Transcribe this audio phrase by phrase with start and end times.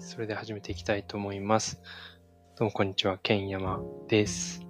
[0.00, 1.78] それで始めていきたいと思います。
[2.56, 4.66] どうもこんにちは、ケンヤマです。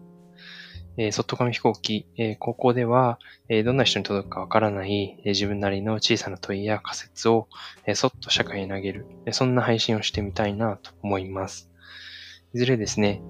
[0.97, 7.49] えー、外紙飛行機、えー、高校では、えー、どんな人に届くかわからない、え、自分なりの小さな問いや仮説を、
[7.87, 11.71] え、そっと社会に投げる、え、そんな配信をしてみたいなと思います。
[12.53, 13.23] いずれですね、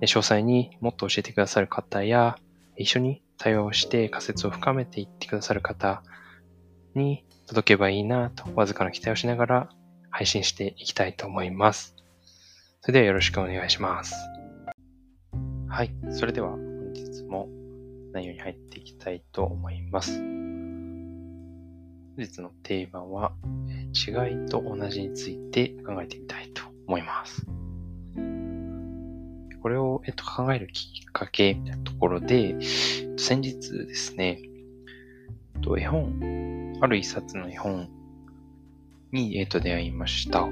[0.00, 2.38] え、詳細にもっと教えてくださる方や、
[2.78, 6.02] 一緒に対話をして仮説を深めていってくださる方
[6.94, 9.68] に届けばいいなと、わずかな期待をしながら
[10.10, 11.94] 配信していきたいと思います。
[12.80, 14.14] それではよろしくお願いします。
[15.68, 15.94] はい。
[16.10, 17.48] それでは本日も
[18.12, 20.18] 内容に入っていきたいと思います。
[20.18, 23.32] 本日のテーマは、
[23.94, 27.46] 違いと同じについて考えてみたいと思います。
[29.62, 32.56] これを、えっと、考えるきっかけみたいなところで、
[33.18, 34.40] 先日ですね、
[35.60, 37.88] と絵本、ある一冊の絵本
[39.12, 40.48] に、えっ、と、出会いました。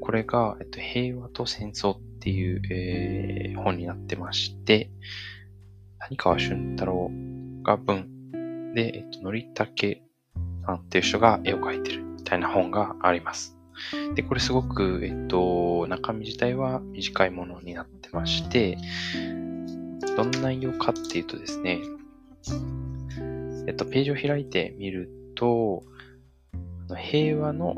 [0.00, 4.90] これが、えっ、と、平和と戦争っていう、えー、本になってまして、
[5.98, 7.10] 谷川俊太郎
[7.62, 10.02] が文で、えっ、と、のりたけ
[10.66, 13.56] さんっていう人が絵を描いてるみたいな本があります。
[14.14, 18.76] で、これすごく、えっと、中身自体は短いものになってまして、
[20.16, 21.80] どんな内容かっていうとですね、
[23.66, 25.84] えっと、ページを開いてみると、
[26.96, 27.76] 平和の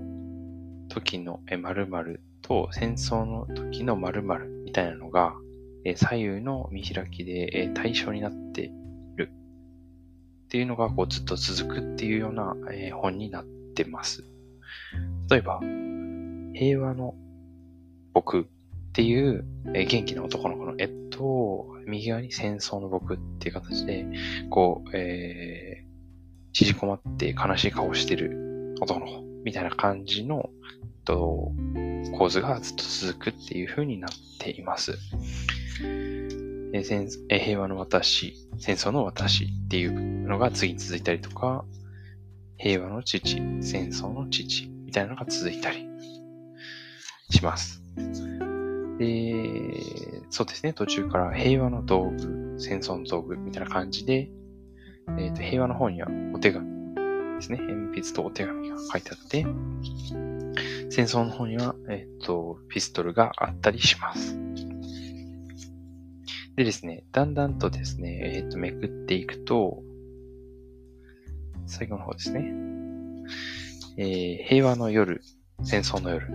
[0.88, 5.34] 時の〇〇と戦争の時の〇〇みたいなのが
[5.84, 8.70] え左右の見開きでえ対象になってい
[9.16, 13.44] るっていうのがこうずっと続くっていうようなえ本になっ
[13.74, 14.24] てます。
[15.30, 15.60] 例えば、
[16.54, 17.14] 平和の
[18.12, 18.44] 僕っ
[18.92, 24.06] ていうえ元気な男の子の絵と、右側に戦争の僕っていう形で、
[24.50, 28.49] こう、えー、縮こまって悲しい顔してる
[28.80, 30.50] 男のみたいな感じの、
[31.04, 31.52] と、
[32.16, 34.98] 構図がずっと続くっていう風になっています。
[36.72, 41.64] え戦え平和の私、戦争の私っていうのが次に続いたりとか、
[42.58, 45.86] 平和の父、戦争の父みたいなのが続いたり
[47.30, 47.82] します。
[48.98, 54.30] で、そうですね、途中から平和の道具、戦争の道具みたいな感じで、
[55.18, 56.79] えーと平和の方にはお手紙
[57.40, 57.58] ですね。
[57.58, 59.46] 鉛筆とお手紙が書いてあって、
[60.90, 64.38] 戦争の方には、えっ、と、ピストルがあったりします。
[66.56, 69.82] でですね、だんだんとですね、えっ、と、めくっていくと、
[71.66, 72.52] 最後の方ですね。
[73.96, 75.22] えー、平和の夜、
[75.62, 76.28] 戦争の夜、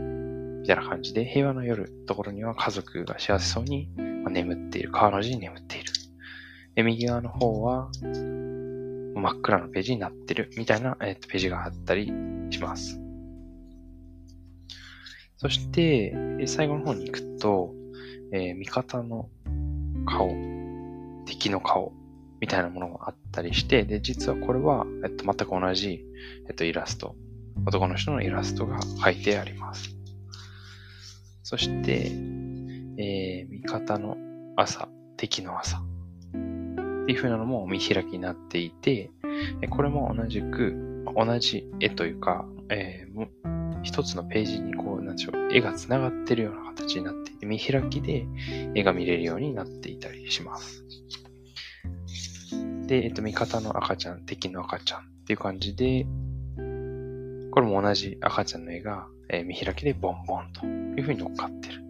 [0.61, 3.89] みたいな感じで、平和の夜ところには家族が幸せそうに、
[4.23, 5.93] まあ、眠っている、川の字に眠っている。
[6.75, 7.89] で右側の方は、
[9.25, 12.13] 真っ暗なページになってるみたいな、えー、とページがあったり
[12.51, 13.01] します。
[15.37, 16.15] そして、
[16.45, 17.73] 最後の方に行くと、
[18.31, 19.29] えー、味方の
[20.05, 20.29] 顔、
[21.25, 21.91] 敵の顔
[22.39, 26.05] みたいなものがあったりして、で、実はこれは、えっと、全く同じ、
[26.47, 27.15] えっと、イラスト、
[27.65, 29.95] 男の人のイラストが書いてあります。
[31.41, 32.11] そして、
[32.97, 34.17] えー、味方の
[34.55, 34.87] 朝、
[35.17, 35.81] 敵の朝っ
[37.07, 39.11] ていう風なのも見開きになっていて、
[39.69, 43.27] これも同じく、同じ絵というか、えー、
[43.83, 48.25] 一つのページにこう、なんでしょう、絵が繋がってるような形になっていて、見開きで
[48.73, 50.83] 絵が見れるようになっていたりします。
[52.87, 56.05] で、えっと、味方の赤ちゃん、敵の赤ちゃんっていう感じで、
[57.51, 61.81] これも同じ赤ちゃんの絵が、えー、見開きでボンボンという風に乗っかってる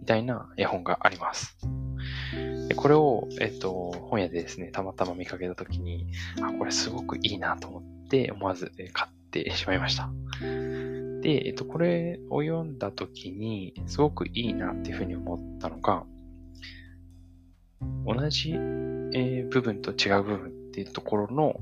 [0.00, 1.56] みたいな絵本があります。
[2.68, 6.06] でこれを、えっと、本屋でですね、たまたま見かけたときに、
[6.40, 10.10] あ、これすごくいいなと思って思わず買ってしまいました。
[11.22, 16.04] で、えっと、これを読んだときに、すごくいいなっていうふうに思ったのが、
[18.04, 21.60] 同じ、えー、部分と違う部分っていうところの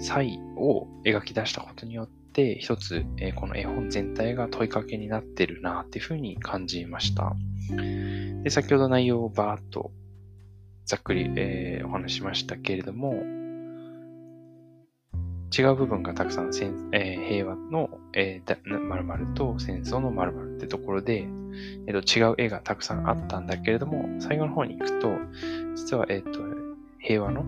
[0.00, 7.34] 差異を描き出したことによって、一つ、えー、この絵本全体が問いかけになってるなっていうふうに感じました。
[8.42, 9.90] で、先ほど内容をバーっと
[10.86, 13.14] ざっくり、えー、お話しましたけれども、
[15.56, 16.50] 違う部分がたくさん、
[16.92, 21.26] えー、平和の、えー、〇〇と戦争の〇〇ってところで、
[21.86, 25.10] えーと、違う絵がたくさんあったんだけれども、最後の方に行くと、
[25.74, 26.40] 実は、えっ、ー、と、
[27.00, 27.44] 平和の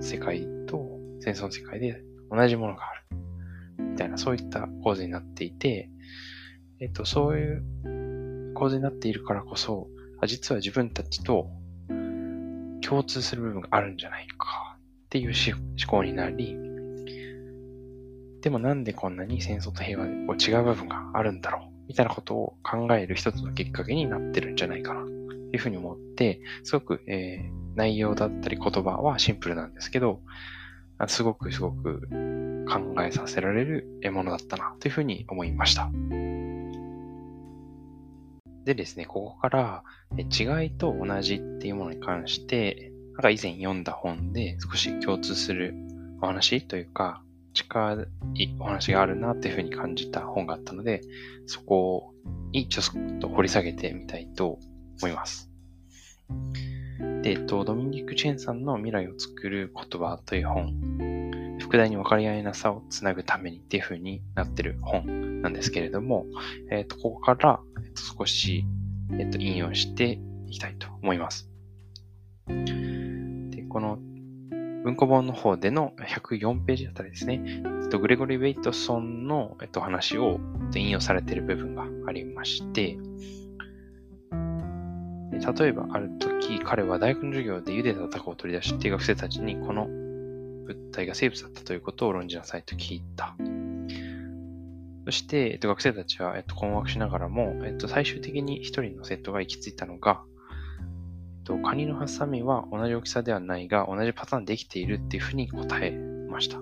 [0.00, 3.90] 世界と戦争の世界で同じものがある。
[3.92, 5.88] みたいな、そういった構図になっていて、
[6.80, 7.62] えっ、ー、と、そういう
[8.60, 9.88] 構図になっているからこそ、
[10.26, 11.48] 実は自分たちと
[12.82, 16.56] 共通する部分があるんじゃないかっていう思考になり、
[18.42, 30.20] でもなんでこんなに戦争と平和でこう違う部分があるんだろうみたいなことを考える一つのきっかけになってるんじゃないかな、というふうに思って、すごく、えー、内容だったり言葉はシンプルなんですけど、
[31.06, 32.08] すごくすごく
[32.68, 35.90] 考えさせられるものだったな、というふうに思いました。
[38.64, 39.84] でですね、ここから
[40.16, 45.74] 違いと同じっていうものに関して、なんか以前読んだ本で少し共通する
[46.20, 47.22] お話というか、
[47.52, 51.00] 近いお話があるなっていうふうに感じた本があったので、
[51.46, 52.14] そこ
[52.52, 54.58] にちょっと掘り下げてみたいと
[55.02, 55.50] 思います。
[57.22, 66.26] で、えっと、ドミニク・チェンさんの未来を作る言葉という本、副題に分かり合いなさをつなぐためにっていう風になってる本なんですけれども、
[66.70, 67.60] えっと、ここから、
[68.00, 68.64] 少し、
[69.18, 71.48] えっと、引用していきたいと思います。
[72.48, 73.98] で、この
[74.84, 80.40] 文庫本の方での104ページあたりですね、えっと、グレゴリー・ウェイトソンの、えっと、話を
[80.74, 82.96] 引用されている部分がありまして、
[85.40, 93.34] 例えばある時、彼は大学の授業で茹でたタコを取り出して学生たちにこの物体が生物だったということを論じなさいと聞いた。
[95.10, 100.22] そして、えっと、学生たちは、えっと、困惑しながらも、えっと、最終的に一人の生徒が行き着いたのが、
[101.38, 106.60] えっと、カニのハサミは同じ大きさではないが、同じパターンできているっていうふうに答えました。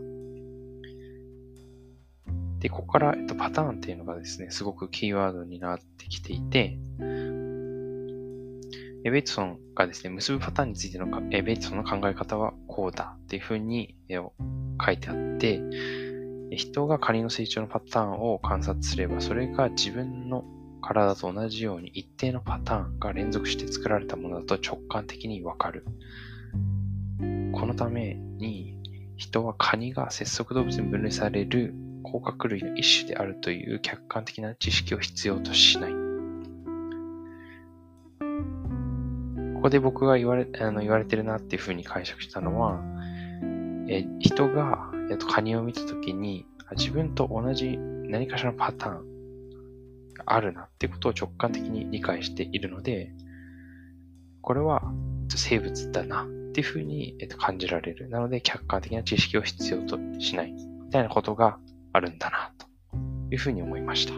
[2.61, 6.79] で、ここから、えっと、パターンっていうのがですね、すごくキーワードになってきていて、
[9.05, 15.61] エベイトソンがですね、結ぶパターンについてのベイトソンの考え方はこうだっていうふうに書いてあって、
[16.59, 20.45] 人がカニの成長のパターンを観察すれば、それが自分の
[20.83, 25.85] 体と同じように一定のパターンが連続して作られたものだと直感的にわかる。
[27.53, 28.77] このために、
[29.17, 35.93] 人はカニが節足動物に分類される甲殻類の一種であるという客観的な知識を必要としない。
[39.55, 42.81] ここで僕が言われ、あの言われてるなっていうふうに解釈したのは、
[43.89, 46.47] え人が、えっと、カニを見たときに、
[46.77, 49.05] 自分と同じ何かしらのパターン
[50.27, 53.13] あるなってことを直感的に理解しているので、
[54.43, 54.83] これは
[55.29, 58.09] 生物だなっていうふうに、感じられる。
[58.09, 61.59] なので、客観的な知識を必要としないみたいなことが
[61.93, 62.67] あるんだなと
[63.31, 64.15] いうふうに思いました。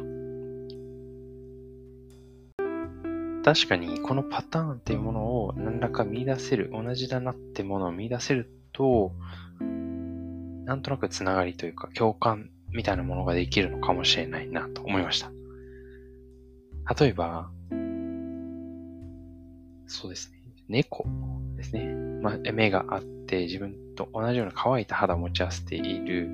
[3.43, 9.13] 確かにこのパターンっていうものを何らか見出せる、同じだなってものを見出せると、
[10.71, 15.33] なんとなくつながりというか共感みたいなものができるのかもしれないなと思いました。
[16.95, 17.51] 例えば、
[19.89, 20.39] そうですね。
[20.69, 21.07] 猫
[21.57, 21.93] ですね。
[22.23, 26.31] まあ、目があって自分と同じような乾いた肌を持ち合わせている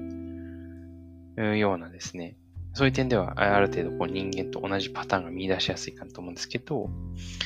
[1.59, 2.37] ようなですね。
[2.75, 6.91] そういう点では、ある程度こう人間と同じパターンが見出しやすいかなと思うんですけど、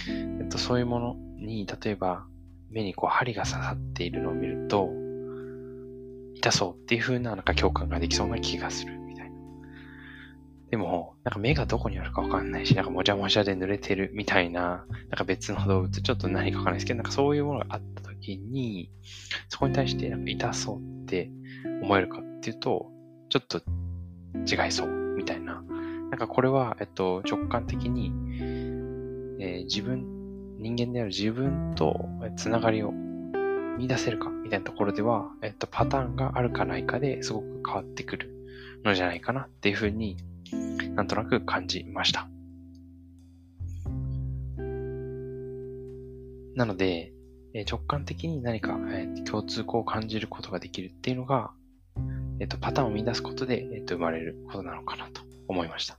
[0.08, 2.26] えっと、そういうものに、例えば、
[2.68, 4.90] 目にこう針が刺さっているのを見ると、
[6.40, 9.36] 痛そうっていう風ななんか共感ができそうな気がするみたいな。
[10.70, 18.90] でも、なんか目がどこにあるかわかんないし、なんかもじゃもじゃで濡れてるみたいな、なんか別の動物、ちょっと何かわかんないですけど、なんかそういうものがあった時に、
[19.48, 21.30] そこに対してなんか痛そうって
[21.82, 22.90] 思えるかっていうと、
[23.28, 23.60] ちょっと
[24.46, 25.62] 違いそうみたいな。
[26.10, 28.12] なんかこれは、えっと、直感的に、
[29.40, 32.92] えー、自分、人間である自分とつながりを
[33.78, 38.34] 見出せるかみたいなところでは、えっと、パターンがあるかないかですごく変わってくる
[38.82, 40.16] のじゃないかなっていうふうに
[40.96, 42.28] なんとなく感じました。
[46.56, 47.12] なので、
[47.54, 51.52] え直感的に何か、え共通項を感じることができるっていうのが、
[52.40, 55.96] えっと、パターンを見出すことで、えっと、生まれることなのかなと思いました。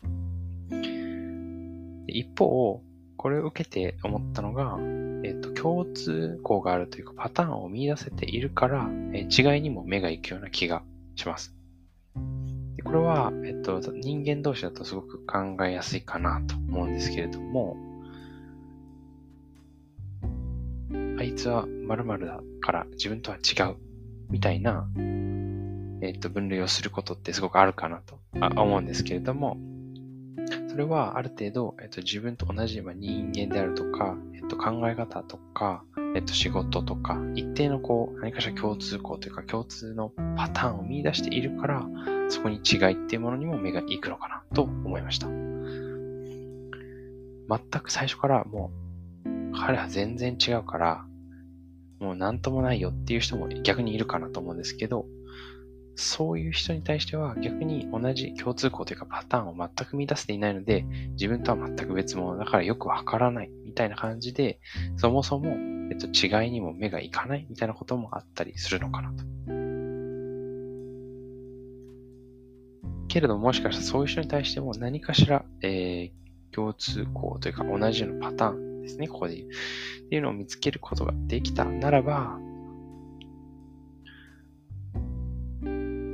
[2.08, 2.84] 一方、
[3.22, 4.80] これを受けて思ったのが、
[5.24, 10.82] えっと、共通項があるというか、パターンを見出せているから、え違いにも目が行くような気が
[11.16, 11.54] します。
[12.78, 17.78] でこれは、えっと、人間同士だとすごく考えやすいかなと思うんですけれども、
[21.20, 23.76] あいつは〇〇だから自分とは違う
[24.32, 24.88] みたいな
[26.02, 28.20] えっ、と、分類をすることってすごくあるかなと
[28.60, 29.58] 思うんですけれども、
[30.72, 35.84] それはある程度、えっ、と、自分と同じ、人間であるとか、えっ、と、考え方とか、
[36.16, 41.86] えっ、と、仕事とか、一定のこう、何かしら共通項というか、共通のパターンを見出しているから、
[42.30, 45.28] そこに違いっていうものにも目が行くのかなと思いました。
[45.28, 45.42] 全
[47.84, 48.72] く最初からも
[49.26, 51.06] う、彼は全然違うから、
[52.00, 55.06] もう何ともないよっていう人も逆にいるかなと思うんですけど、
[55.96, 64.60] そういう人に対しては逆に同じ共通項というかパターンを全く見出せていないので、自分とは全く別物だからよくわからないみたいな感じで、
[64.98, 65.56] そもそも、
[65.92, 69.24] えっと、違いにも目がいかないみたいなこともあったりするのかなと。
[73.08, 79.50] けれども、もしかしたらそういう人に対しても何かしら、えー、共通項というか同じようなパターンですね、ここで言う。
[79.50, 82.40] っていうのを見つけることができたならば、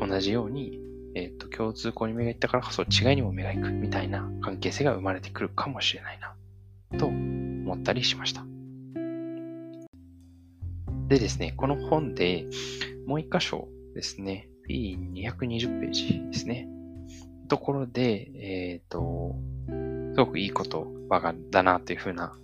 [0.07, 0.79] 同じように、
[1.15, 8.45] えっ、ー、と、共通項に目がいったからこそ違いにも目がいくみたいな関係性が生まれてくるかもしれないな、と思ったりしました。
[11.07, 12.45] でですね、この本で
[13.05, 16.67] もう一箇所ですね、P220 ページですね。
[17.47, 19.35] ところで、えっ、ー、と、
[20.13, 22.37] すごくいい言葉だなというふうな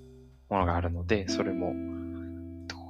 [0.50, 1.74] ものがあるので、それも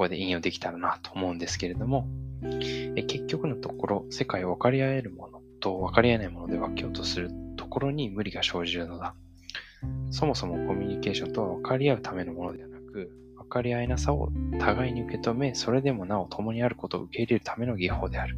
[0.03, 2.10] ここで引用できたらなと思うんですけれども、
[2.43, 9.15] え結局のところ、世界を分かり合えるものと分かり合えないもので分けようとするところに無理が生じるのだ。
[10.12, 14.29] そもそもコミュニケーションとは分かり合うためのものではなく、分かり合えなさを
[14.60, 18.38] 互いに受け止め、それでもなお共にあることを受け入れるための技法である。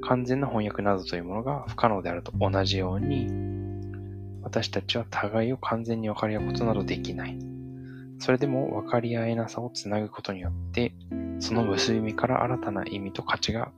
[0.00, 3.28] 完全な翻訳などというものが不可能であると同じように、
[4.40, 7.49] 私たちは互いを完全に分かり合うことなどできない。
[8.20, 10.92] それでも分かり合えなさをつなぐことによって、
[11.40, 13.72] その結び目から新たな意味と価値が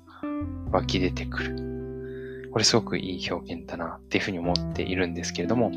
[0.72, 2.50] 湧き出てくる。
[2.52, 5.70] これすごくいい表現だなっていうふうに思っているんですけれども、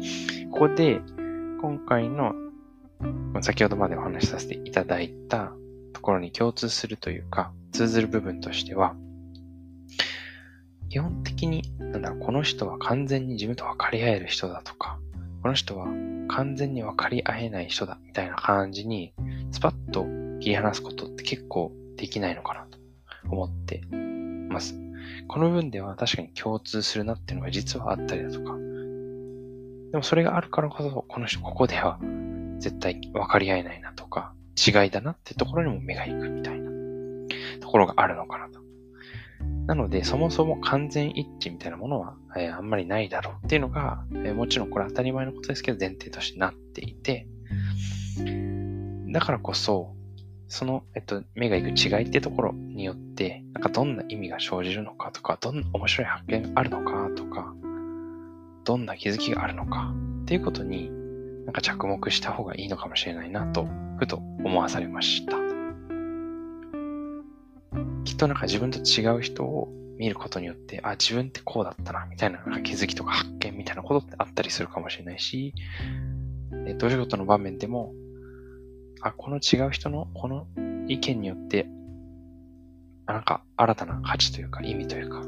[0.51, 0.99] ここで
[1.61, 2.33] 今回の
[3.41, 5.53] 先ほどまでお話しさせていただいた
[5.93, 8.95] ところに共通するというか、通ずる部分としては、
[10.89, 14.97] 基本的に、なんだろう、この人は完全に自分と分かり合える人だとか、
[15.45, 15.85] この人は
[16.27, 19.13] 完全に分かり合えない人だみたいな感じに、
[19.51, 20.03] スパッと
[20.39, 22.79] 切り離すことって結構できないのかなと
[23.29, 23.83] 思って
[24.49, 24.73] ます。
[25.27, 28.55] この部分では確かに共通するなっていうのが実はあったりだとか、
[29.91, 31.99] でもそれがあるからこそ、この人ここでは
[32.57, 36.71] 絶対分かり合えないなとか、違いだなってところにも目が行くみたいな
[37.61, 38.64] ところがあるのかなと。
[39.67, 47.27] なので、そもそも完全一致みたいなものは、えー、あんまりないだろうっていうのが、えー、もちろんこれ当たり前のことですけど前提としてなっていて、
[49.11, 49.95] だからこそ、
[50.47, 57.55] その、えっと、目が行く違いってところによって、なんかどんな意味が生じるのかとか、どんな面白い発見があるのかとか、
[58.63, 59.93] どんな気づきがあるのか
[60.23, 60.91] っていうことに、
[61.45, 63.67] なんか着目した方がいいのかもしれないなと、
[63.97, 65.44] ふと思わされました。
[68.05, 75.53] きっとなんか自分と違う人を見ることによって、あ、自分ってこうだったな、みたいななんか気づきとか発見みたいなことってあったりするかもしれないし、
[76.67, 77.93] えどういうことの場面でも、
[79.01, 80.47] あ、この違う人のこの
[80.87, 81.67] 意見によって、
[83.07, 85.21] あなんか新たな価値というか意味というか、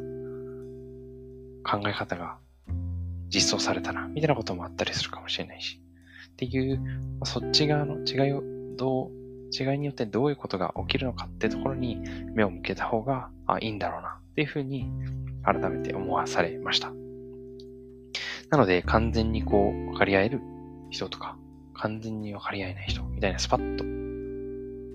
[1.78, 2.38] 考え方が
[3.30, 5.82] 実装されたな、みたいなこともあったりするかもしれないし。
[6.32, 6.80] っていう、
[7.24, 8.44] そっち側の違いを
[8.78, 9.17] どう、
[9.52, 12.02] 違いによってどういうことが起きるのかってところに
[12.34, 13.30] 目を向けた方が
[13.62, 14.92] いいんだろうなっていうふうに
[15.44, 16.92] 改めて思わされました。
[18.50, 20.42] なので完全にこう分かり合える
[20.90, 21.38] 人とか
[21.74, 23.84] 完全に分かり合えない人みたいなスパッと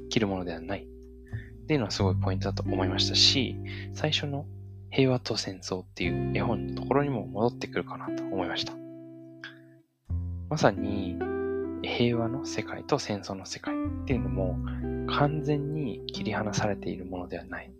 [0.08, 3.56] 切るものではないっていうのはすごいポイントだと思いましたし、
[3.94, 4.46] 最初の
[4.90, 8.74] 平和と戦争っていう絵本のところにも戻ってくるかなと思いました。
[10.50, 11.18] まさに
[11.82, 14.56] 平和の世界と戦争の世界っていうのも
[15.08, 17.72] 完全に切り離されているものではない。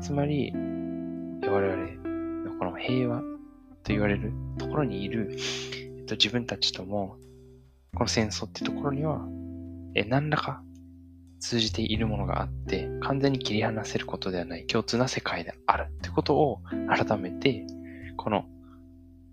[0.00, 3.24] つまり、我々のこの平和と
[3.88, 5.36] 言われるところにいる、
[5.98, 7.16] えっと、自分たちとも
[7.94, 9.20] この戦争ってところには、
[9.94, 10.62] え何らか
[11.40, 17.66] 通じているものがあって、完全に切り離せることではない共通な世界であるってことを改めて、
[18.16, 18.44] この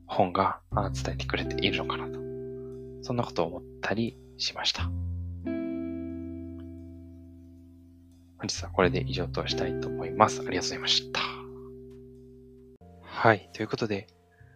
[0.08, 0.62] 本が
[0.94, 2.35] 伝えてくれているのかなと。
[3.06, 4.86] そんなことを思ったりしました。
[4.86, 4.92] 本
[8.48, 10.40] 日はこれで以上としたいと思います。
[10.40, 11.22] ありがとうございました。
[13.02, 13.48] はい。
[13.54, 14.08] ということで、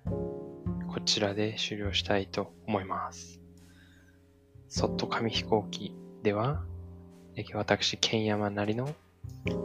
[0.03, 3.39] こちらで終了したいと思います。
[4.67, 6.63] そっと紙飛行機では、
[7.53, 8.95] 私、剣山なりの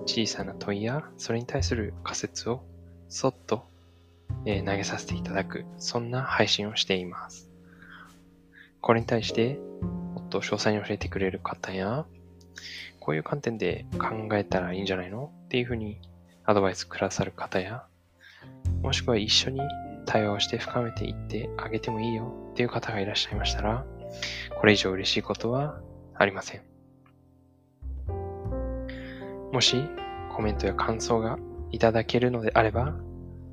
[0.04, 2.62] 小さな問いや、それに対する仮説を
[3.08, 3.64] そっと、
[4.44, 7.53] え、投げさせていただく、そんな配信をしています。
[8.84, 12.04] これに対して、もっと詳細に教えてくれる方や、
[13.00, 15.32] こういう観点で考えたらいいんじゃないの？
[15.46, 15.98] っていうふうに
[16.44, 17.86] アドバイスくださる方や、
[18.82, 19.62] もしくは一緒に
[20.04, 23.86] 対話をして深めていってあげてもいいよっていう方がいらっしゃいましたら、
[24.60, 25.80] これ以上嬉しいことは
[26.14, 26.62] ありません。
[29.50, 29.82] もし
[30.30, 31.38] コメントや感想が
[31.70, 32.94] いただけるのであれば、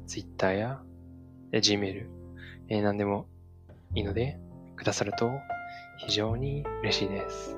[0.08, 0.82] Twitter や
[1.54, 2.08] Gmail、
[2.68, 3.28] えー、何でも
[3.96, 4.38] いいので
[4.82, 5.42] くださると
[5.98, 7.56] 非常に嬉しいです。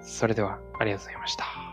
[0.00, 1.63] それではありがとうございました。